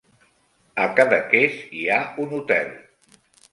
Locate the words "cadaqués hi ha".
1.01-2.01